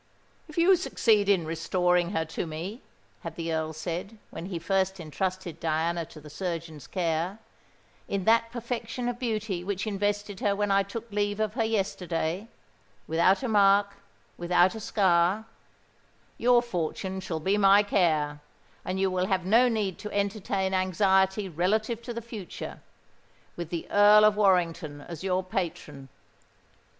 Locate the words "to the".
6.05-6.27, 22.01-22.23